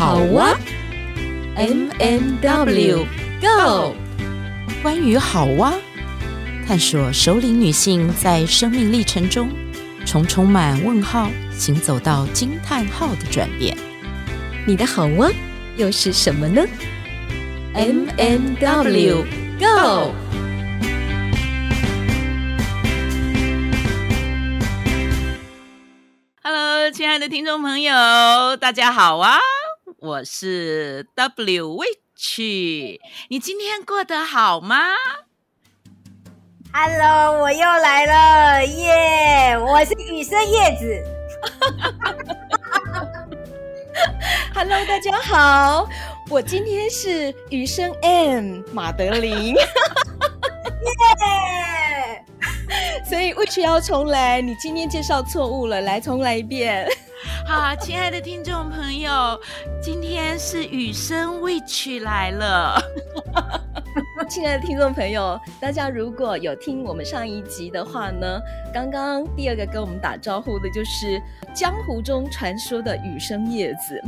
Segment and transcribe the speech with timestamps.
[0.00, 0.56] 好哇
[1.56, 3.06] ，M M W
[3.38, 3.94] Go，
[4.82, 5.74] 关于好哇，
[6.66, 9.50] 探索首领女性在生命历程中
[10.06, 13.76] 从充满问号行走到惊叹号的转变。
[14.66, 15.28] 你的好哇
[15.76, 16.64] 又是什么呢
[17.74, 19.26] ？M&W
[19.58, 20.14] Go。
[26.92, 27.92] 亲爱的听众朋友，
[28.56, 29.38] 大家好啊！
[30.02, 34.78] 我是 W Witch，你今天过得好吗
[36.72, 39.62] ？Hello，我又来了，耶、yeah！
[39.62, 41.04] 我是雨生叶子。
[44.54, 45.86] Hello，大家好，
[46.30, 49.54] 我今天是雨生 M 马德琳。
[50.80, 52.24] 耶!
[53.04, 56.88] 所以 Witch 要重来，你今天介绍错误了，来重来一遍。
[57.46, 59.38] 好，亲爱的听众朋友，
[59.82, 62.80] 今天是雨声 Witch 来了。
[64.28, 68.40] 亲爱的听众朋友，大家如果有听我们上一集的话呢，
[68.72, 71.20] 刚刚第二个跟我们打招呼的就是
[71.52, 74.00] 江湖中传说的雨声叶子，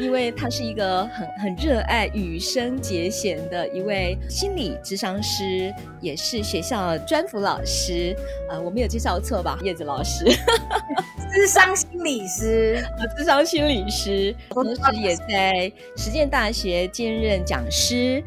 [0.00, 8.16] 因为他是一个很很热爱羽生结弦的一位心理智商师，也是学校专辅老师。
[8.50, 9.58] 呃，我没有介绍错吧？
[9.62, 10.24] 叶子老师，
[11.32, 12.84] 智商心理师，
[13.16, 18.22] 智商心理师，同时也在实践大学兼任讲师。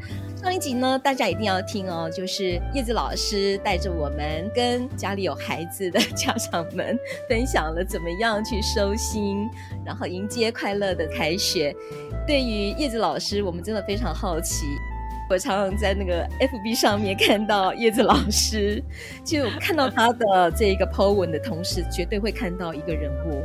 [0.45, 6.95] 上一集呢，大家一定要听哦，就是叶子老师带着我们跟家里有孩子的家长们
[7.27, 9.49] 分享了怎么样去收心，
[9.83, 11.75] 然后迎接快乐的开学。
[12.27, 14.67] 对于叶子老师，我们真的非常好奇。
[15.31, 18.79] 我常常在那个 FB 上面看到叶子老师，
[19.23, 23.41] 就看到他的这一个 po 文的同时，绝对会看到一个人物。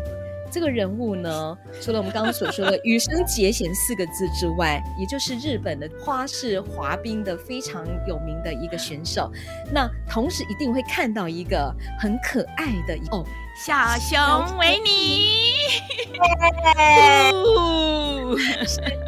[0.51, 9.31] 这个人物呢，除了我们刚刚所说的 羽生结弦四个字之外，也就是日本的花式滑冰的非常有名的一个选手。
[9.73, 13.25] 那同时一定会看到一个很可爱的哦，
[13.65, 15.51] 小熊维尼。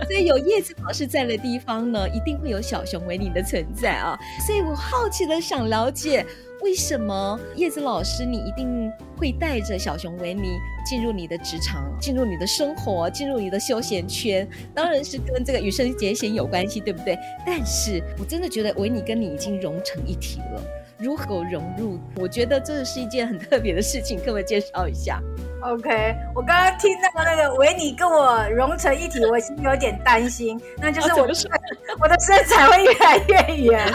[0.06, 4.18] 所以有叶子老师在的地方呢，一定会有小熊维尼的存在啊。
[4.46, 6.24] 所以我好奇的想了解。
[6.62, 14.48] 为什么叶子老师，你一定会带着小熊维尼进入你的职场，进入你的生活，进入你的休闲圈？
[14.72, 17.18] 当然是跟这个羽生结弦有关系，对不对？
[17.44, 20.62] 但是我真的觉得维尼跟你已经融成一体了，
[21.02, 21.98] 如何融入？
[22.16, 25.20] 我觉得这是一件很特别的事情，可不可以介绍一下
[25.62, 31.34] ？OK，我刚刚听到那个维尼跟我融成一体，我已经有点担心，那就是我的
[32.00, 33.92] 我的身材会越来越圆。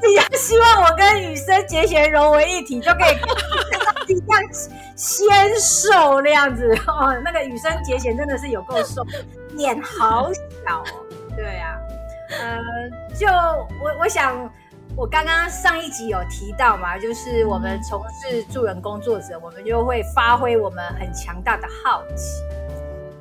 [0.00, 4.42] 比较希望我跟羽生结弦融为一体，就可以一样
[4.96, 5.26] 纤
[5.58, 7.16] 瘦那样子 哦。
[7.24, 9.04] 那个羽生结弦真的是有够瘦，
[9.52, 10.84] 脸好小哦。
[11.36, 11.76] 对啊，
[12.40, 12.60] 呃，
[13.16, 14.50] 就我我想。
[14.96, 22.40] 我刚刚上一集有提到嘛，就是我们从事助人工作者，我们就会发挥我们很强大的好奇。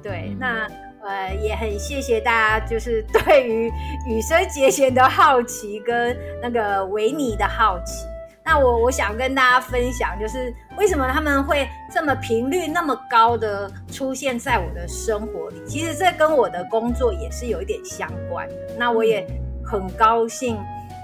[0.03, 0.67] 对，那
[1.01, 3.71] 呃也很谢谢大家，就是对于
[4.05, 8.05] 羽生结弦的好奇跟那个维尼的好奇。
[8.45, 15.59] 那我我想跟大家分享，就是为什么他们会这么频率那么高的出现在我的生活里。
[15.65, 18.55] 其实这跟我的工作也是有一点相关的。
[18.77, 19.25] 那我也
[19.65, 20.55] 很高兴。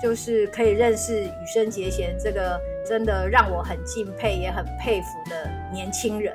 [0.02, 6.34] 就是可以认识羽生结弦这个真的让我很敬佩也很佩服的年轻人。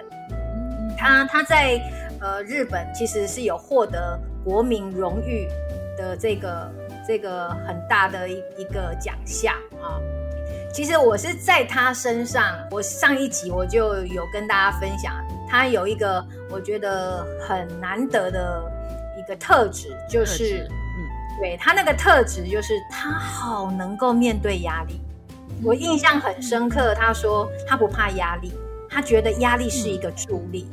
[0.97, 1.81] 他他在
[2.21, 5.49] 呃日本其实是有获得国民荣誉
[5.97, 6.71] 的这个
[7.07, 10.01] 这个很大的一一个奖项啊。
[10.73, 15.15] 其实我是在他身上，我上一集我就有跟大家分享，
[15.49, 18.63] 他有一个我觉得很难得的
[19.17, 20.69] 一个特质，就是。
[21.41, 25.01] 对，他那个特质就是他好能够面对压力，
[25.63, 26.95] 我印象很深刻。
[26.95, 28.53] 他说他不怕压力，
[28.89, 30.69] 他觉得压力是一个助力。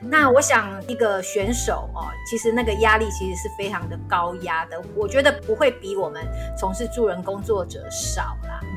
[0.00, 6.22] 那我想一个选手哦，其实那个压力其实是非常的高压的，我觉得不会比我们
[6.56, 8.60] 从事助人工作者少啦。
[8.62, 8.68] 嗯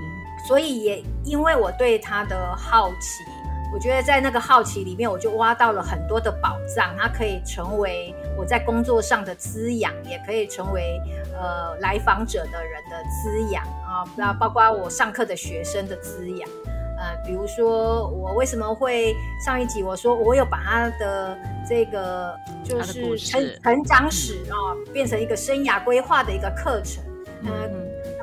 [0.47, 3.23] 所以也因为我对他的好奇。
[3.71, 6.95] 我觉得在那个好奇里面，我就挖到了很多的宝藏。
[6.97, 10.97] 他可以成为我在工作上的滋养，也可以成为
[11.33, 14.07] 呃来访者的人的滋养啊。
[14.15, 16.49] 那包括我上课的学生的滋养。
[16.97, 19.13] 呃，比如说我为什么会
[19.45, 21.37] 上一集我说我有把他的
[21.67, 24.55] 这个就是成成长史啊，
[24.93, 27.03] 变成一个生涯规划的一个课程。
[27.43, 27.49] 嗯，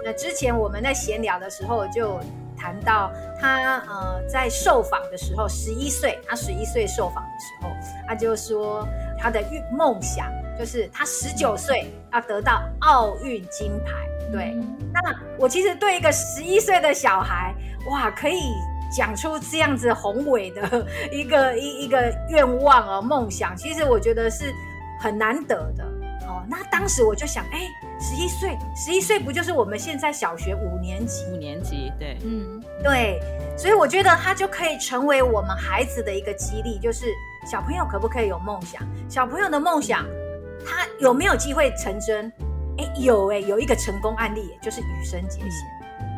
[0.04, 2.18] 那之前我们在闲聊的时候就。
[2.58, 7.68] 谈到他呃在受访的时候，十一岁，他十一岁受访的时候，
[8.08, 9.42] 他就说，他的
[9.72, 13.92] 梦想就是他十九岁要得到奥运金牌。
[14.32, 15.00] 对，嗯、那
[15.38, 17.54] 我其实对一个十一岁的小孩，
[17.90, 18.40] 哇，可以
[18.96, 24.52] 讲出这样子宏伟的一个 一一个愿望啊梦想，其实我觉得是
[25.00, 25.84] 很难得的。
[26.26, 27.68] 哦，那当时我就想，哎，
[28.00, 31.24] 十一岁，十一岁不就是我们现在小学五年级？
[31.26, 33.20] 五年级，对，嗯，对，
[33.56, 37.06] 所以我觉得他就可以成为我们孩子的一个激励，就是
[37.50, 38.82] 小朋友可不可以有梦想？
[39.08, 40.04] 小朋友的梦想，
[40.66, 42.30] 他有没有机会成真？
[42.78, 45.50] 哎，有哎，有一个成功案例，就是羽生结弦。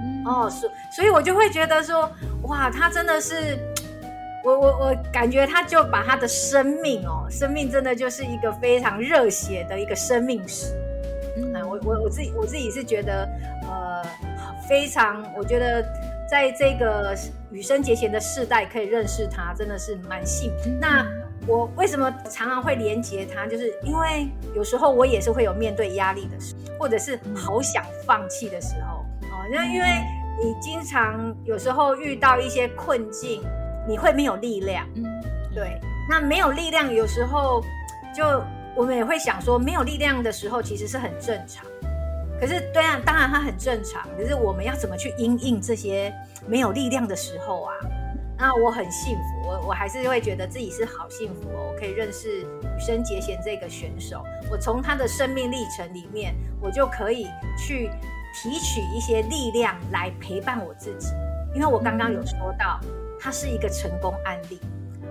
[0.02, 2.10] 嗯、哦，所所以，我就会觉得说，
[2.44, 3.58] 哇，他真的是，
[4.44, 10.74] 我我我感觉他就把他的生命哦，生命真的就是一个非常热血的一个生命史。
[11.36, 13.28] 嗯，我我我自己我自己是觉得，
[13.62, 14.02] 呃，
[14.68, 15.84] 非常，我觉得
[16.30, 17.16] 在这个
[17.50, 20.68] 羽生结弦的世代可以认识他，真的是蛮幸福。
[20.68, 21.06] 嗯、那。
[21.46, 23.46] 我为什么常常会连接他？
[23.46, 29.48] 就是因为有时候我也是会有面对压力的时候，或者是好想放弃的时候哦。
[29.50, 29.86] 那因为
[30.42, 33.42] 你经常有时候遇到一些困境，
[33.88, 34.86] 你会没有力量。
[34.96, 35.04] 嗯，
[35.54, 35.80] 对。
[36.10, 37.62] 那没有力量，有时候
[38.14, 38.44] 就
[38.76, 41.64] 我们也会想说，没有力量的时候其实是很正常。
[42.40, 44.06] 可是，对啊，当然它很正常。
[44.16, 46.12] 可是我们要怎么去因应这些
[46.46, 47.74] 没有力量的时候啊？
[48.40, 54.22] 那我很幸福，我我还是会觉得自己是好幸福哦，我可以认识羽生结弦这个选手。
[54.48, 57.26] 我从他的生命历程里面，我就可以
[57.58, 57.90] 去
[58.40, 61.08] 提取一些力量来陪伴我自己。
[61.52, 62.78] 因为我刚刚有说到，
[63.18, 64.60] 他是一个成功案例，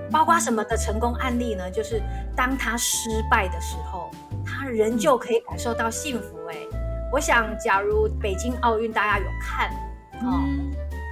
[0.10, 1.70] 包括什么的成功案例呢？
[1.70, 2.02] 就是
[2.34, 4.10] 当他失败的时候，
[4.46, 6.37] 他仍旧可以感受到幸福。
[7.08, 9.70] 哎，我想，假如北京奥运大家有看
[10.28, 10.44] 哦。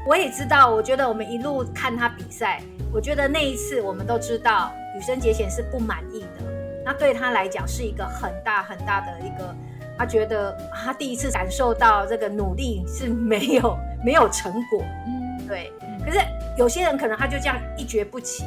[0.08, 2.62] 我也知道，我觉得我们一路看他比赛，
[2.94, 6.46] 我觉得那一次我们都知道羽生结弦是不满意的。
[6.86, 9.56] 那对他来讲是一个很大很大的一个，
[9.98, 13.76] 他觉得他第一次感受到这个努力是没有
[14.06, 14.84] 没有成果。
[15.08, 15.74] 嗯，对。
[16.06, 16.20] 可是
[16.56, 18.44] 有些人可能他就这样一蹶不起。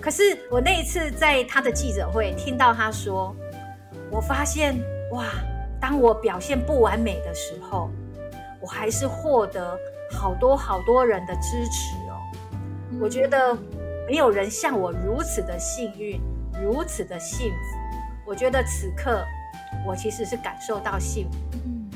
[0.00, 3.32] 可是我那一次在他的记者会听到他说，
[4.10, 4.74] 我发现
[5.12, 5.26] 哇，
[5.80, 7.90] 当我表现不完美的时候，
[8.60, 9.78] 我还是获得。
[10.10, 12.16] 好多好多人的支持哦，
[12.90, 13.54] 嗯、我觉得
[14.06, 16.18] 没有人像我如此的幸运，
[16.62, 17.56] 如此的幸福。
[18.24, 19.22] 我觉得此刻
[19.86, 21.36] 我其实是感受到幸福。
[21.66, 21.90] 嗯、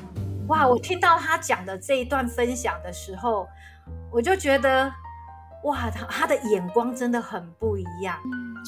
[0.47, 3.49] 哇，我听到他讲的这一段分享的时候，
[4.11, 4.93] 我就觉得
[5.65, 8.19] 哇，他他的眼光真的很不一样，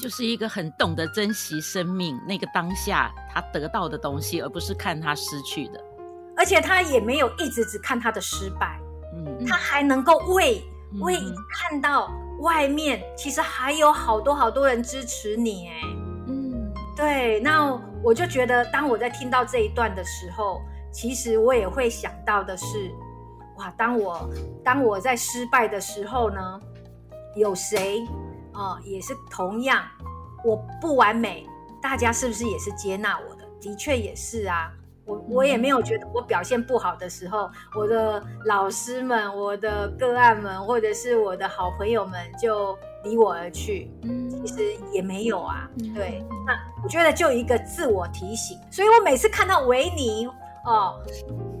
[0.01, 5.81] 就是一个很懂得珍惜生命那个当下他得到的东西，而不是看他失去的。
[6.37, 8.79] 而且他也没有一直只看他的失败。
[9.17, 10.61] 嗯他还能够为
[10.99, 11.17] 为
[11.49, 15.81] 看到外面其实还有好多好多人支持你，哎，
[16.27, 17.39] 嗯，对。
[17.39, 20.61] 那我就觉得，当我在听到这一段的时候，
[20.91, 22.91] 其实我也会想到的是，
[23.57, 24.29] 哇，当我
[24.63, 26.59] 当我在失败的时候呢，
[27.35, 28.05] 有谁
[28.53, 29.83] 啊，也是同样
[30.43, 31.45] 我不完美，
[31.81, 33.43] 大家是不是也是接纳我的？
[33.59, 34.71] 的确也是啊。
[35.05, 43.91] 我我也没有觉得我表现不好的时候，我的老师们、我的个案们，或者是我的好朋友们就离我而去。
[44.01, 45.69] 嗯，其实也没有啊。
[45.93, 48.59] 对，那我觉得就一个自我提醒。
[48.71, 50.27] 所以我每次看到维尼
[50.65, 50.99] 哦，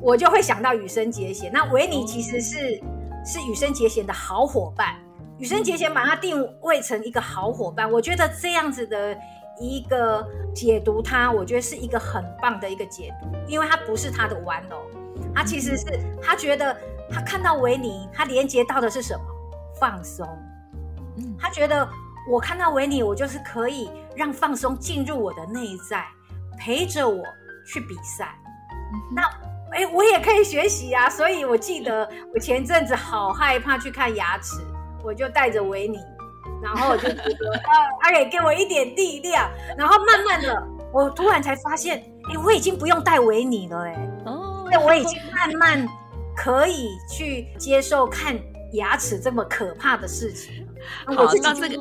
[0.01, 1.51] 我就会想到羽生结弦。
[1.53, 2.81] 那维尼其实是
[3.23, 4.95] 是羽生结弦的好伙伴，
[5.37, 7.91] 羽生结弦把他定位成一个好伙伴。
[7.91, 9.17] 我觉得这样子的。
[9.57, 14.81] 一个解读他，我觉得是一个很棒的一个解读，因为他不是他的玩偶，
[15.33, 15.85] 他其实是
[16.21, 16.75] 他觉得
[17.09, 19.23] 他看到维尼，他连接到的是什么？
[19.79, 20.27] 放松。
[21.39, 21.87] 他觉得
[22.29, 26.05] 我看到维尼，我就是可以让放松进入我的内在，
[26.59, 27.23] 陪着我
[27.65, 28.35] 去比赛。
[29.15, 29.23] 那
[29.71, 34.57] 哎，我也可以学习啊，所以我记得我前阵子好害怕去看牙齿，
[35.05, 35.99] 我就带着维尼。
[36.63, 41.97] 然后我就觉得， 他他可以给我一点力量，然后慢慢的，我突然才发现，
[42.29, 45.87] 哎，我已经不用带维尼了，哎，哦，我已经慢慢
[46.35, 48.35] 可以去接受看
[48.73, 50.65] 牙齿这么可怕的事情。
[51.05, 51.75] 好，那这个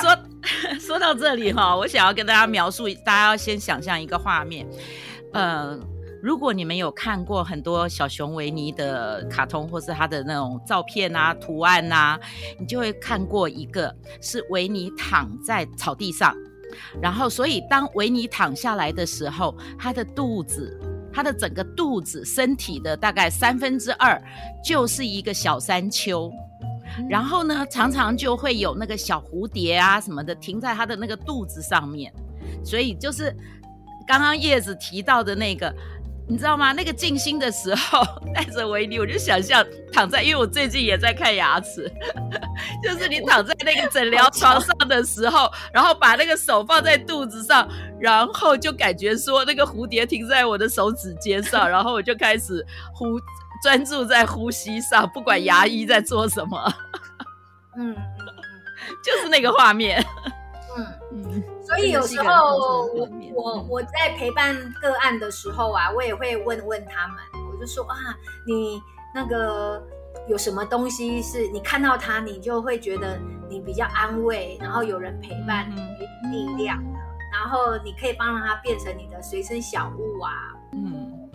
[0.00, 0.16] 说
[0.80, 4.66] 说到这里哈，我想要跟大家描述，大家要先想象一个画面，
[5.32, 5.78] 呃。
[6.24, 12.18] 如果你们有看过很多小熊维尼的卡通，或是他的那种照片啊、图案啊，
[12.58, 16.34] 你就会看过一个是维尼躺在草地上，
[16.98, 20.80] 然后所以当维尼躺下来的时候，他的肚子，
[21.12, 24.18] 他的整个肚子身体的大概三分之二
[24.64, 26.32] 就是一个小山丘，
[27.06, 32.10] 然后呢，常常就会有那个小蝴蝶啊什么的停在他的那个肚子上面。
[32.64, 33.30] 所以就是
[34.06, 35.70] 刚刚叶子提到的那个。
[36.26, 36.72] 你知道吗？
[36.72, 38.02] 那个静心的时候，
[38.34, 41.90] 带着维尼，我就想象躺在，因为我最近也在看牙齿，
[42.82, 47.68] 就是你躺在那个诊疗床上的时候，然后把那个手放在肚子上，
[48.00, 52.64] 然后就感觉说那个蝴蝶停在我的手指尖上， 然后我就开始
[52.94, 53.20] 呼
[53.62, 56.74] 专注在呼吸上，不管牙医在做什么，
[57.76, 57.94] 嗯，
[59.04, 60.02] 就是那个画面，
[60.76, 61.42] 嗯嗯。
[61.62, 62.56] 所以有时候
[62.94, 67.16] 我我我在陪伴个案的时候啊，我也会问问他们，
[67.52, 67.96] 我就说啊，
[68.46, 68.80] 你
[69.14, 69.82] 那个
[70.28, 75.80] 有什么东西是你看到它，你就会觉得你比较安慰，然后有人陪伴你，
[76.30, 76.98] 力量的，
[77.32, 80.30] 然后你可以帮让它变成你的随身小物啊，
[80.72, 81.30] 嗯，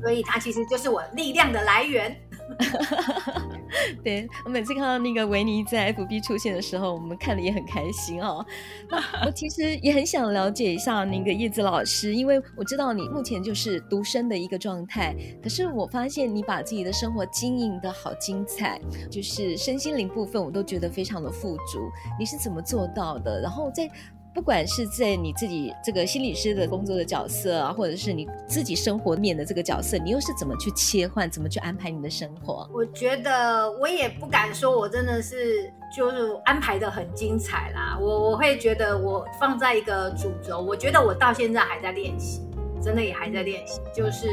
[0.00, 2.20] 所以它其实就是我力量的来源。
[4.02, 8.44] 对，我每次看到那个维尼在 FB 出现的时候，我们看了也很开心哦。
[9.26, 21.90] 我其实也很想了解一下那个叶子老师，因为我知道你目前就是独身的一个状态，可是我发现你把自己的生活经营的好精彩，就是身心灵部分我都觉得非常的富足。
[22.18, 23.40] 你是怎么做到的？
[23.40, 23.90] 然后在。
[24.38, 32.70] 不管是在你自己这个心理师的工作的角色啊，或者是你自己生活面的这个角色，你又是怎么去切换，怎么去安排你的生活？
[32.72, 37.98] 我觉得我也不敢说，我真的是就是安排的很精彩啦。
[38.00, 42.48] 我我会觉得我放在一个主轴，我觉得我到现在还在练习，
[42.80, 44.28] 真的也还在练习，就是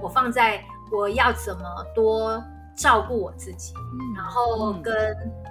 [0.00, 0.62] 我放在
[0.92, 1.64] 我要怎么
[1.96, 2.40] 多。
[2.80, 3.74] 照顾我自己，
[4.14, 4.94] 然后跟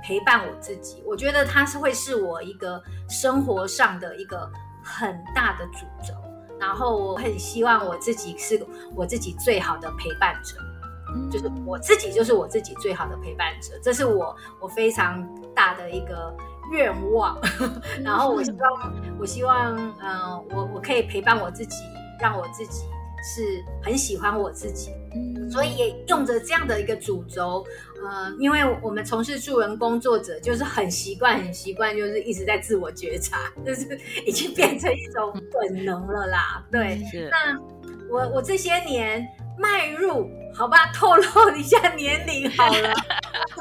[0.08, 4.50] 陪伴我自己，我觉得它是会是我一个生活上的一个
[4.82, 6.14] 很大的主轴。
[6.58, 10.56] 然后我很希望我自己是我自己最好的陪伴者，
[11.30, 16.34] 就是我自己就是我自己最好的陪伴者，这是我我非常大的一个
[16.72, 17.38] 愿望。
[18.02, 21.84] 然后我希望我希望嗯、呃，我我可以陪伴我自己，
[22.22, 22.86] 让我自己。
[23.24, 27.66] 是很喜欢我自己，嗯，所以也用着这样的一个主轴，
[28.04, 36.64] 呃，因为我们从事助人工作者，就是很习惯，很习惯，就是一直在自我觉察， 就是已经变成一种本能了啦。
[36.72, 37.60] 对，是那
[38.10, 39.26] 我我这些年
[39.58, 42.94] 迈入，好吧，透露一下年龄好了，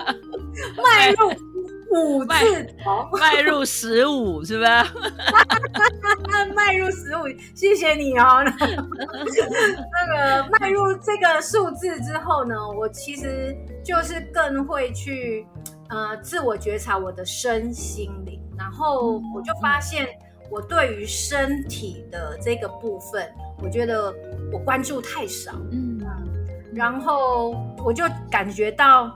[0.82, 1.32] 迈入。
[1.96, 2.28] 五字
[2.82, 4.86] 头，迈入十五是吧？
[6.54, 7.22] 迈入十五，
[7.54, 8.44] 谢谢你哦。
[8.44, 10.06] 那
[10.42, 15.46] 个迈入这个数字之后呢，我其实就是更会去
[15.88, 20.06] 呃自我觉察我的身心灵，然后我就发现
[20.50, 23.28] 我对于身体的这个部分，
[23.62, 24.14] 我觉得
[24.52, 26.00] 我关注太少，嗯，
[26.74, 29.12] 然后我就感觉到。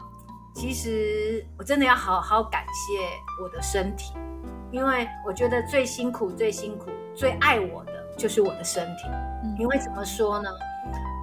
[0.60, 2.98] 其实我真的要好好感谢
[3.42, 4.12] 我的身体，
[4.70, 9.04] 因为我觉得最辛苦、最辛苦、最爱我的就是我的身体。
[9.58, 10.50] 因为怎么说呢？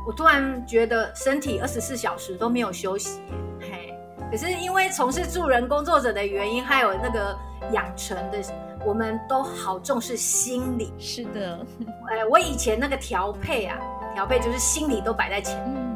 [0.07, 3.21] 我突然觉得身体二十四小时都没有休息，
[3.61, 3.93] 嘿。
[4.31, 7.37] 可是因为从事助人工作者的原因，还有那个
[7.73, 8.41] 养成的，
[8.83, 10.91] 我们都好重视心理。
[10.97, 11.63] 是的，
[12.09, 13.77] 哎，我以前那个调配啊，
[14.15, 15.86] 调配就是心理都摆在前面。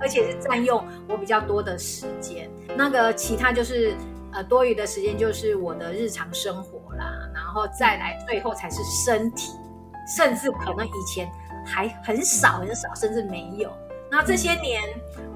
[0.00, 3.94] 而且是占用我比较多的时间，那个其他就是
[4.32, 9.52] 呃多余的时间就是我的日常生活啦，然后再来最后才是身体，
[10.16, 11.30] 甚至可能以前
[11.64, 13.70] 还很少很少，甚至没有。
[14.10, 14.82] 那这些年，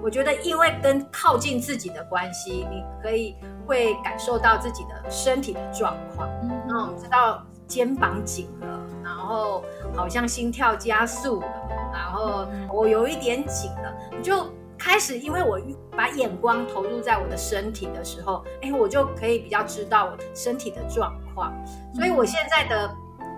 [0.02, 6.26] 我觉得因为跟靠近自己的关系，你可以会感受到自己的身体的状况。
[6.66, 8.81] 那我们知道肩膀紧了，然
[9.24, 9.64] 后
[9.94, 11.46] 好像心跳加速了。
[11.92, 14.46] 然后我有一点紧了，我就
[14.78, 15.60] 开始，因为我
[15.94, 21.52] 把眼光投入在我的身体的时候，哎，我就可以比较知道我身体的状况。
[21.94, 22.90] 所以我现在的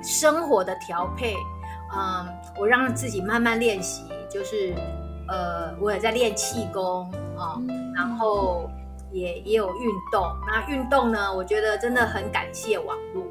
[0.02, 1.34] 生活的调配，
[1.96, 2.26] 嗯，
[2.58, 4.72] 我让自己慢慢练习，就是
[5.28, 7.58] 呃，我也在练气功啊，
[7.94, 8.70] 然后
[9.10, 10.22] 也也有运动。
[10.46, 13.24] 那运动呢，我觉得真的很感谢网络。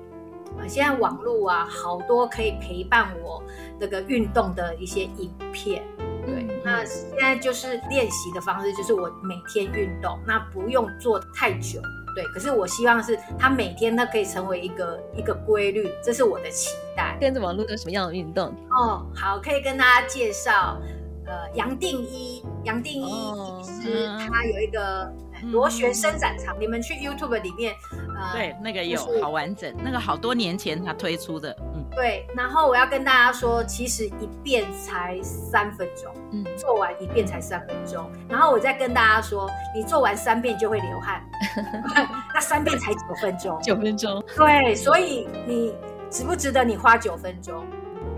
[0.67, 3.43] 现在网络啊，好多可以陪伴我
[3.79, 5.83] 那个运动的一些影片。
[6.25, 11.81] 对，那现在就是练习的方式，就是我每天运动，那不用做太久。
[12.15, 17.17] 对，可是我希望是他每天他可以成为一个一个规律，这是我的期待。
[17.19, 18.55] 跟着网络有什么样的运动？
[18.69, 20.79] 哦，好，可以跟大家介绍，
[21.25, 25.11] 呃，杨定一，杨定一医师，哦，他有一个。
[25.51, 27.75] 螺旋伸展场，嗯、你们去 YouTube 里面，
[28.23, 32.25] 呃，对，那个有、就是、好完整，那个好多年前他推出的，嗯，对。
[32.35, 38.09] 然后我要跟大家说，其实一遍才三分钟，嗯，做完一遍才三分钟。
[38.29, 41.23] 然后我再跟大家说，你做完三遍就会流汗，
[42.33, 44.73] 那三遍才九分钟，九分钟，对。
[44.75, 45.75] 所以你
[46.09, 47.65] 值不值得你花九分钟？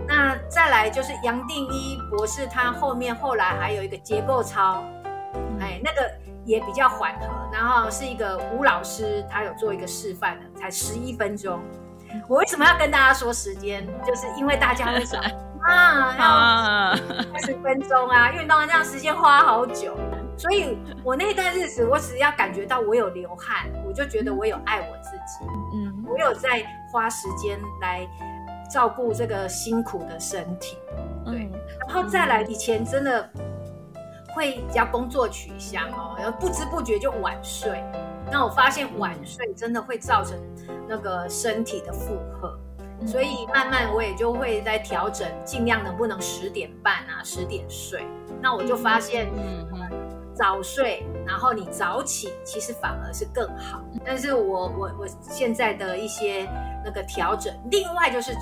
[0.08, 4.84] 那再来就是杨定一博士，他后面后来还有一个结构操，
[5.58, 6.08] 哎，那个
[6.46, 7.26] 也比较缓和。
[7.52, 11.60] 然后是一个吴老师，他有做一个示范的，才十一分钟。
[12.26, 13.86] 我为什么要跟大家说时间？
[14.06, 15.20] 就是因为大家会想
[15.66, 16.26] 啊，要
[17.34, 19.94] 二十分钟啊，运动这样时间花好久。
[20.38, 25.44] 所以我那段日子，我只要感觉到我有流汗，我就觉得我有爱我自己。
[25.74, 26.62] 嗯，我有在
[26.92, 28.06] 花时间来
[28.70, 30.76] 照顾这个辛苦的身体。
[31.24, 31.50] 对，
[31.88, 33.28] 然后再来，以前真的
[34.36, 37.82] 会比较工作取向哦，然后不知不觉就晚睡。
[38.30, 40.38] 那我发现晚睡真的会造成
[40.86, 42.58] 那个身体的负荷，
[43.06, 48.06] 所以慢慢我也就会在调整，尽量能不能十点半啊，十点睡。
[48.42, 49.66] 那我就发现，嗯
[50.34, 53.80] 早睡，然后你早起，其实反而是更好。
[54.04, 56.46] 但是我我我现在的一些
[56.84, 58.38] 那个调整，另外就是吃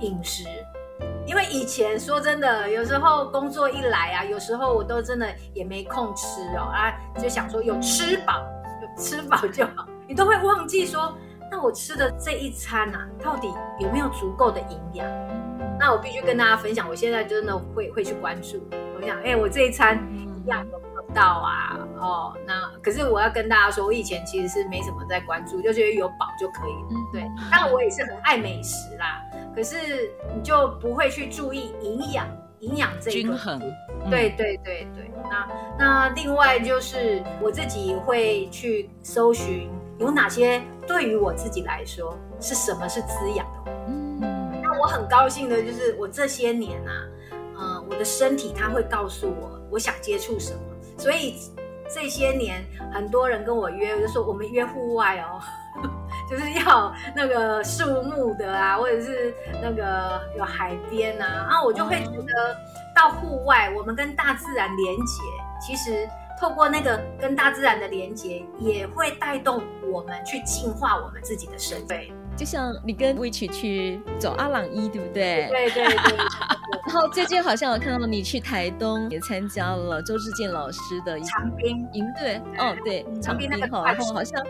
[0.00, 0.44] 饮食，
[1.26, 8.44] 因为以前说真的，有时候工作一来啊，有时候我都真的也没空吃哦啊，就想说有吃饱，
[8.82, 11.16] 有吃饱就好，你都会忘记说，
[11.50, 15.06] 那我吃的这一餐啊，到底有没有足够的营养？
[15.78, 18.62] 那我必须跟大家分享，我现在真的会会去关注，
[18.96, 20.84] 我想，哎，我这一餐营养有。
[21.12, 27.00] 到啊，哦，那可是我要跟大家说，我以前其实是没什么在关注，就觉得有饱就可以了。
[27.12, 29.22] 对，当然我也是很爱美食啦，
[29.54, 32.26] 可是你就不会去注意营养，
[32.60, 33.60] 营养这一个均衡。
[34.10, 35.48] 对对对对，那
[35.78, 43.72] 那另外就是我自己会去搜寻有哪些对于我自己来说是什么是滋养的。
[43.88, 44.20] 嗯，
[44.62, 47.06] 那我很高兴的就是我这些年啊，
[47.58, 50.60] 嗯，我的身体它会告诉我我想接触什么。
[50.98, 51.36] 所以
[51.88, 55.40] 这些年，很多人跟我约，就说我们约户外哦，
[56.30, 62.56] 就是要那个树木的啊，或者是那个有海边啊，然后我就会觉得
[62.94, 65.22] 到户外，我们跟大自然连结，
[65.60, 66.08] 其实
[66.40, 72.12] 透过那个跟大自然的连结，也会带动我们去净化我们自己的身体。
[72.36, 75.46] 就像你跟 Witch 去走阿朗伊，对不对？
[75.48, 76.16] 对对对，
[76.88, 82.42] 然后最近好像我看到你去台东也参加了周志健老师的长兵营队。
[82.58, 84.44] 哦，对，长兵那个，然后好像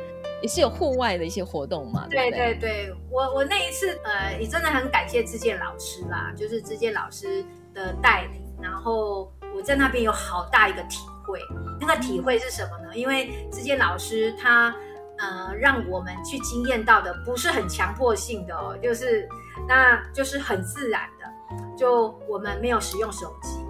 [0.44, 2.06] 也是有户外的一些活动嘛。
[2.10, 11.40] 对对对，我我那一次呃，也真的很感谢志健老师啦，就是志健老师的带领，然后我在那边有好大一个体会。
[11.80, 12.94] 那个体会是什么呢？
[12.94, 14.74] 因为志健老师他。
[15.16, 19.28] 呃，让我们去经验到的不是很强迫性的哦，就是
[19.68, 23.60] 那就是很自然的，就我们没有使用手机，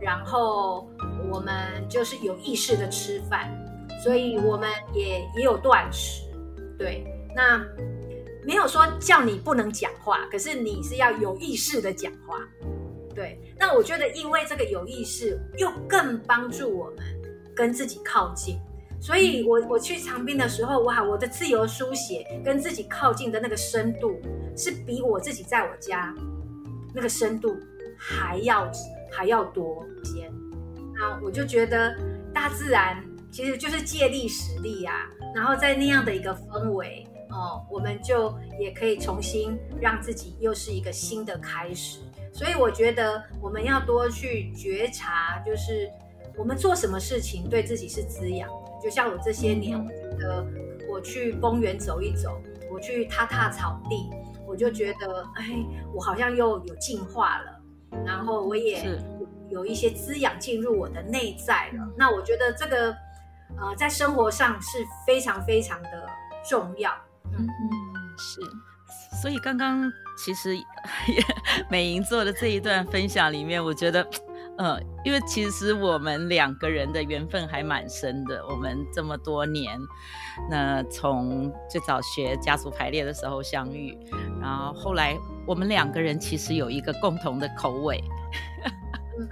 [0.00, 0.88] 然后
[1.32, 3.50] 我们就是有意识的吃饭，
[4.08, 6.22] 所以我们也也有断食，
[6.78, 7.04] 对，
[7.36, 7.62] 那
[8.42, 12.38] 没有说叫你不能讲话，可是你是要有意识的讲话，
[13.14, 17.04] 对，那我觉得因为这个有意识，又更帮助我们
[17.54, 18.58] 跟自己靠近。
[18.98, 24.18] 所以我，我去长滨的时候，哇，我的自由书写跟自己靠近的那个深度，
[24.56, 26.14] 是比我自己在我家
[26.94, 27.54] 那个深度
[27.98, 28.72] 还要
[29.12, 30.32] 还要多些。
[30.94, 31.94] 那我就觉得，
[32.32, 35.08] 大自然其实就是借力使力啊。
[35.34, 42.00] 然后在那样的一个氛围哦，我们就也可以重新让自己又是一个新的开始。
[42.32, 45.90] 所以，我觉得我们要多去觉察，就是
[46.36, 48.48] 我们做什么事情对自己是滋养。
[48.82, 50.46] 就像我这些年，我觉得
[50.88, 54.08] 我去公园走一走，我去踏踏草地，
[54.46, 57.60] 我就觉得，哎，我好像又有进化了，
[58.06, 59.00] 然后我也
[59.50, 61.88] 有一些滋养进入我的内在了。
[61.96, 62.94] 那我觉得这个，
[63.56, 66.08] 呃，在生活上是非常非常的
[66.48, 66.92] 重要。
[67.32, 68.40] 嗯嗯，是。
[69.20, 70.56] 所以刚刚其实
[71.68, 74.06] 美莹做的这一段分享里面，我觉得。
[74.60, 78.44] 嗯，因为其实我们两个人的缘分还蛮深的。
[78.44, 79.78] 我们这么多年，
[80.50, 83.96] 那从最早学家族排列的时候相遇，
[84.40, 88.02] 然后后来我们两个人其实有一个共同的口味。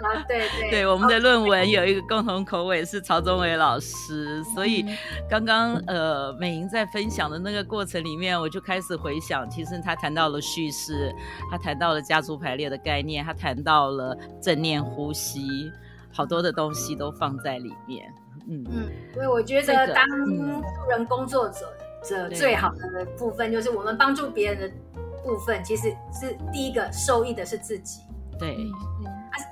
[0.03, 4.85] 啊，对对，对，我们的论文有一个共同口尾是曹宗伟老师，所以
[5.29, 11.15] 刚刚呃美莹在分享的那个过程里面，我就开始回想，其实他谈到了叙事，
[11.51, 15.71] 他谈到了家族排列的概念，他谈到了正念呼吸，
[16.13, 18.13] 好多的东西都放在里面。
[18.49, 21.67] 嗯嗯，所以我觉得当助人工作者
[22.05, 24.77] 者最好的部分，就是我们帮助别人的
[25.25, 28.01] 部分，其实是第一个受益的是自己。
[28.39, 28.57] 对。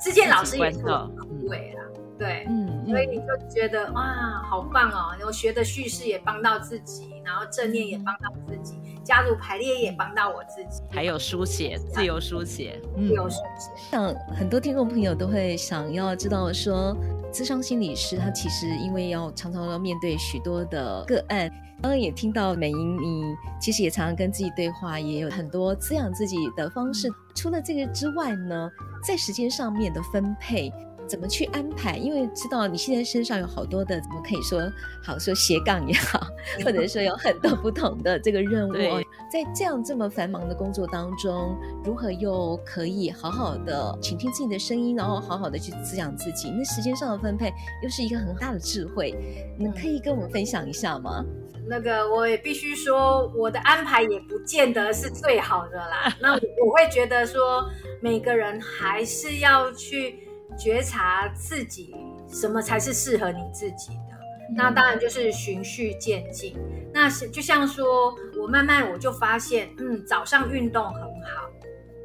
[0.01, 1.83] 志健老师也是很伟啦，
[2.19, 5.15] 对，嗯，所以你就觉得哇，好棒哦！
[5.19, 13.71] 然后学的叙事也帮到自己，然后正念也帮到自己，家族排列也帮到我自己，还有书写，自由书写，自由书写。
[13.91, 16.97] 像很多听众朋友都会想要知道说，
[17.35, 21.51] 咨商心理师他其实因为要常常要面对许多的个案，
[21.83, 23.25] 刚刚也听到美英你
[23.61, 27.09] 其实也常常跟自己对话，也有很多滋养自己的方式。
[27.35, 28.71] 除了这个之外呢，
[29.05, 30.73] 在时间上面的分配。
[31.07, 31.97] 怎么去安排？
[31.97, 34.61] 因为知道你现在身上有好多的，怎么可以说
[35.03, 36.21] 好说斜杠也好，
[36.65, 38.73] 或者说有很多不同的这个任务。
[38.73, 46.51] 对在这样这么繁忙的工作当中，如何又可以好好的倾听自己的声音，然后好好的去滋养自己？
[46.51, 49.13] 那时间上的分配又是一个很大的智慧，
[49.59, 51.25] 你可以跟我们分享一下吗？
[51.67, 56.15] 那个我也必须说，我的安排也不见得是最好的啦。
[56.21, 57.65] 那，我会觉得说，
[58.01, 60.21] 每个人还是要去。
[60.59, 61.95] 觉察自己
[62.29, 64.19] 什么才是适合你自己的，
[64.57, 66.57] 那当然就是循序渐进。
[66.93, 71.51] 那是就像说，我慢慢我就发现，嗯，早上运动很好。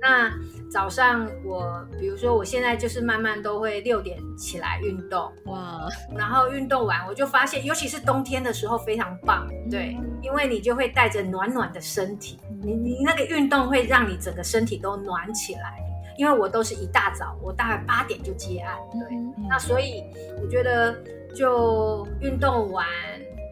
[0.01, 0.31] 那
[0.71, 5.81] 早上我，比如说我现在就是慢慢都会六点起来运动，哇，
[6.15, 15.83] 然后运动完我就发现，尤其是冬天的时候非常棒，对，因为你就会带着暖暖的身体，你你那个运动会让你整个身体都暖起来。
[16.19, 20.03] 因为我都是一大早，我大概八点就接案，对，嗯嗯、那所以
[20.41, 20.93] 我觉得
[21.33, 22.85] 就运动完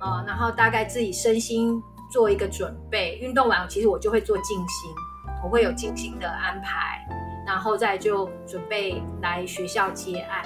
[0.02, 3.18] 啊、呃，然后大概自己身心做一个准备。
[3.22, 4.92] 运动完，其实我就会做静心，
[5.46, 7.00] 我会有静心的安排，
[7.46, 10.44] 然后再就准备来学校接案。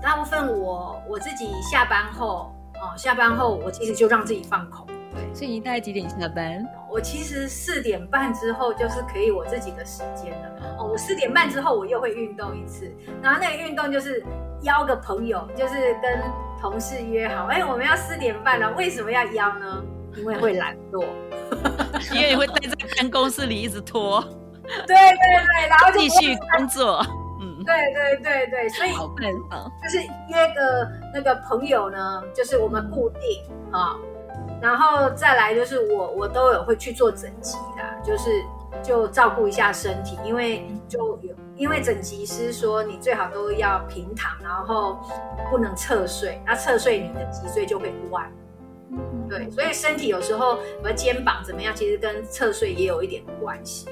[0.00, 4.86] 大部分我我自己下班后，哦、呃，下班后我其实就让自己放空。
[4.86, 6.64] 对，所以你大概几点下班？
[6.88, 10.76] 我其实四点半之后就是可以我自己的时间了。
[10.88, 12.90] 哦，我四点半之后我又会运动一次，
[13.22, 14.24] 然后那个运动就是
[14.62, 16.22] 邀个朋友，就是跟
[16.60, 18.72] 同事约好，哎，我们要四点半了。
[18.72, 19.82] 为什么要邀呢？
[20.16, 21.04] 因为会懒惰，
[22.12, 24.20] 因为你会待在办公室里一直拖。
[24.86, 27.04] 对对对，然后就继续工作。
[27.40, 29.98] 嗯，对对对对，所以好办法就是
[30.28, 33.96] 约个那个朋友呢，就是我们固定啊。
[34.60, 38.28] 然后再来就是我我都有会去做整脊的，就是
[38.82, 44.98] 就照顾一下身体，因为就有因为整脊师说你最好都要平躺，然后
[45.50, 48.30] 不能侧睡，那侧睡你的脊椎就会弯。
[49.28, 53.88] 对，所以身体有时候我肩膀怎么样，其实跟侧睡也有一点关系，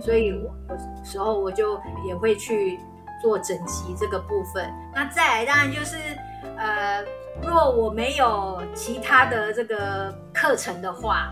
[0.00, 2.78] 所以我有时候我就也会去
[3.22, 4.68] 做整脊这个部分。
[4.94, 5.96] 那再来当然就是
[6.56, 7.04] 呃。
[7.40, 11.30] 若我没有其他的这个课程的话，啊，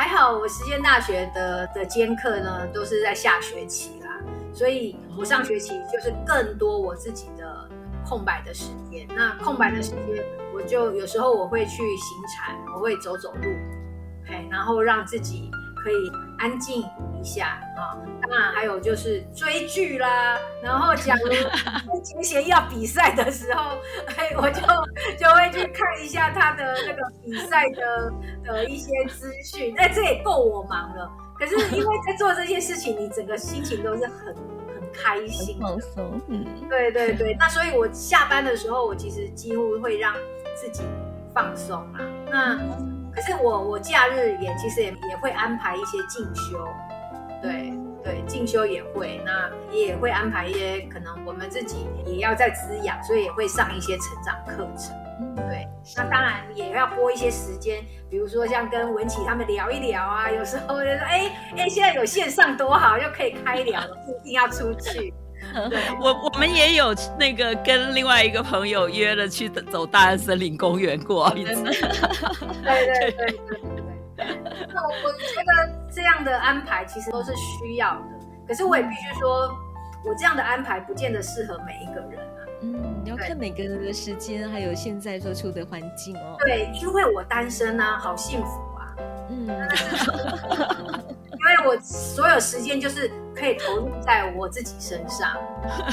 [0.00, 4.08] 还好我实践大学的的兼课呢，都是在下学期啦，
[4.50, 7.68] 所以我上学期就是更多我自己的
[8.08, 9.06] 空白的时间。
[9.14, 13.42] 那空白的时间，我就有时候我会去行禅，我会走走路，
[14.24, 15.50] 嘿，然后让自己
[15.84, 16.82] 可以安静
[17.20, 17.98] 一下啊。
[18.22, 21.30] 当然还有就是追剧啦，然后假如
[22.00, 23.76] 金贤要比赛的时候，
[24.16, 24.60] 哎，我就
[25.18, 28.12] 就会去看一下他的那个比赛的
[28.44, 29.74] 的一些资讯。
[29.76, 31.10] 哎，这也够我忙了。
[31.38, 36.20] 可是因为在做这些事情，你整个心情都是很很开心、放松。
[36.28, 37.36] 嗯，对对对。
[37.40, 40.14] 那所以我下班的时候，我其实几乎会让
[40.54, 40.84] 自己
[41.34, 42.00] 放松啊。
[42.30, 42.58] 那
[43.12, 46.68] 可是我我假日也其实也也会安排一些进修，
[47.42, 47.72] 对。
[48.02, 54.96] 对，进修也会，那也会安排一些，可能我们自己也要在滋养，所以也会上一些成长课程。
[55.36, 65.12] 对，那当然也要拨一些时间，比如说像跟文琪他们聊一聊啊，有时候就说，哎哎，现在有线上多好，又可以开聊了，不一定要出去。
[65.68, 71.64] 对，我我们也有那个跟另外一个朋友约了去走大安森林公园过一次。
[72.64, 73.60] 对对对对对。
[73.76, 73.79] 那
[74.74, 75.50] 我我觉得
[75.90, 78.02] 这样的安排其实都是需要的，
[78.46, 79.50] 可是我也必须说，
[80.04, 82.24] 我这样的安排不见得适合每一个人啊。
[82.62, 86.36] 嗯，你要看每个人的时间，还有现在所处的环境哦。
[86.40, 88.94] 对，因为我单身啊，好幸福啊。
[89.30, 95.36] 嗯，因为我所有时间就是可以投入在我自己身上。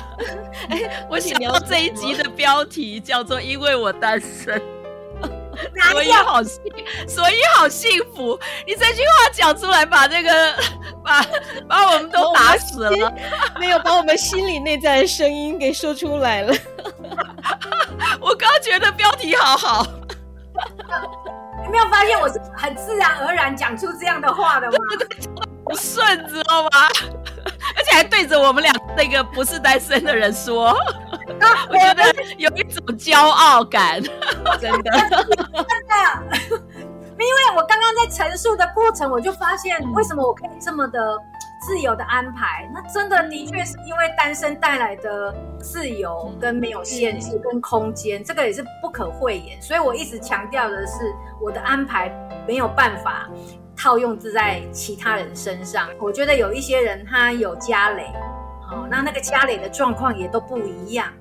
[0.69, 4.61] 哎，我想要这一集的标题叫做“因为我单身”。
[5.91, 6.61] 所以好幸，
[7.07, 8.39] 所以好幸福。
[8.65, 10.55] 你这句话讲出来，把这个
[11.03, 11.25] 把
[11.67, 13.13] 把我们都打死了，
[13.59, 16.53] 没有把我们心里内在的声音给说出来了。
[18.19, 19.87] 我刚刚觉得标题好好，
[21.63, 24.77] 你没有发现我是很自然而然讲出这样的话的吗？
[25.65, 26.69] 不顺，知道吗？
[27.75, 30.75] 而且还对着我们俩那个不是单身的人说。
[31.69, 32.03] 我觉得
[32.37, 34.01] 有一种骄傲感，
[34.59, 35.09] 真的，真
[35.87, 36.67] 的。
[37.19, 41.17] 因为我刚刚在陈述的过程，我就发现为什么我可以这么的
[41.65, 42.69] 自由的安排。
[42.71, 49.59] 那真的的确是因为单身带来的自由跟没有限制跟空间，这个也是不可讳言。
[49.59, 50.93] 所以我一直强调的是，
[51.41, 52.11] 我的安排
[52.47, 53.27] 没有办法
[53.75, 55.89] 套用在其他人身上。
[55.99, 58.03] 我觉得有一些人他有家累，
[58.71, 61.11] 哦，那那个家累的状况也都不一样。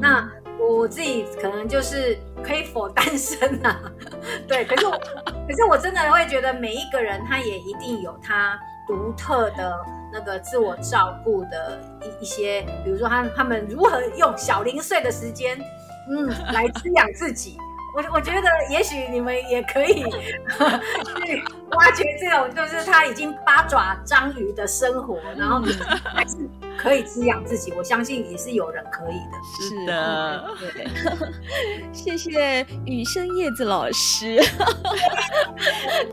[0.00, 3.80] 那我自己可能就是可以否单身啊，
[4.48, 9.76] 对，可是我，可是我真的会觉得每一个人他也一定有他独特的
[10.12, 11.78] 那个自我照顾的
[12.20, 15.58] 一一些，比如说他他们如何用小零碎的时间，
[16.08, 17.58] 嗯，来滋养自己。
[17.96, 20.02] 我我觉得也许你们也可以
[21.24, 25.62] 去挖掘这种，就是他已经八爪章鱼的生活，然后
[26.04, 26.36] 还是
[26.76, 27.72] 可以滋养自己。
[27.72, 29.32] 我相信也是有人可以的。
[29.62, 30.86] 是的，对，
[31.90, 34.38] 谢谢雨生叶子老师。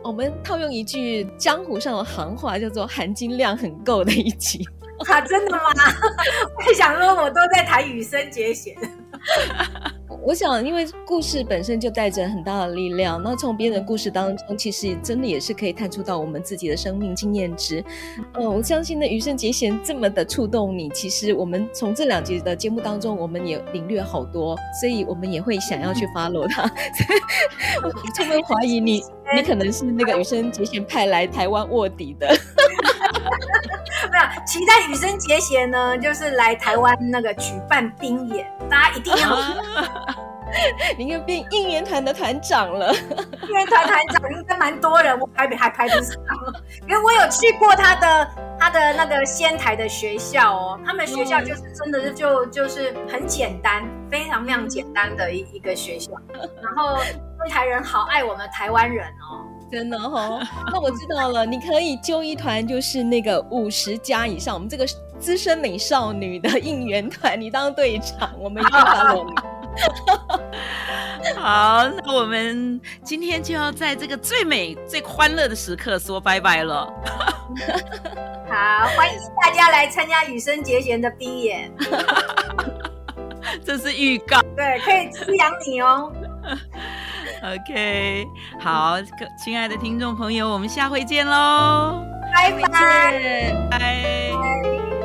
[0.02, 4.66] 我们套用一句江湖上的行话，叫做含金量很够的一集。
[5.10, 5.60] 啊，真的吗？
[6.66, 8.74] 我想说，我都在谈羽生结弦。
[10.26, 17.84] 我想，因为故事本身就带着很大的力量，那从别人的故事当中，其实真的也是可以探出到我们自己的生命经验值。
[18.36, 26.64] 嗯，我相信呢，余生结弦这么的触动你，其实我们从这两集的节目当中，我们也领略好多，所以我们也会想要去 follow 他。
[27.84, 29.04] 我 充分怀疑你，
[29.36, 32.28] 你可能是那个余生结弦派来台湾卧底的。
[34.12, 39.38] 没有，期待羽生结弦呢，就是来台湾那个举办冰演，大家一定要。
[41.00, 46.16] 你又变应援团的团长了，应援团团长应该蛮多人，我排比还排不上。
[46.88, 56.12] 因为我有去过他的他的那个仙台的学校哦，他们学校就是真的是就就是很简单，非常非常简单的一一个学校。
[56.62, 59.50] 然后仙台人好爱我们台湾人哦。
[59.74, 60.40] 真的哈、哦，
[60.72, 64.86] 那我知道了，你可以揪一团，就是那个五十加以上，我们这个
[65.20, 69.22] 资深美少女的应援团，你当队长，我们一定帮你。
[71.36, 76.86] 好，那我们今天就要在这个最美、最欢乐的时刻说拜拜了。
[78.48, 81.72] 好，欢迎大家来参加羽生结弦的冰演。
[83.66, 86.14] 这是预告，对，可以滋养你哦。
[87.44, 88.26] OK，
[88.60, 88.96] 好，
[89.38, 95.03] 亲爱的听众朋友，我们下回见喽，拜拜，拜。